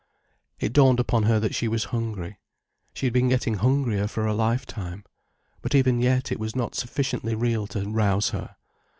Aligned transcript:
It 0.59 0.73
dawned 0.73 0.99
upon 0.99 1.25
her 1.29 1.39
that 1.39 1.53
she 1.53 1.67
was 1.67 1.83
hungry. 1.93 2.39
She 2.95 3.05
had 3.05 3.13
been 3.13 3.29
getting 3.29 3.53
hungrier 3.57 4.07
for 4.07 4.25
a 4.25 4.33
lifetime. 4.33 5.03
But 5.61 5.75
even 5.75 5.99
yet 5.99 6.31
it 6.31 6.39
was 6.39 6.55
not 6.55 6.73
sufficiently 6.73 7.35
real 7.35 7.67
to 7.67 7.87
rouse 7.87 8.29
her. 8.31 8.55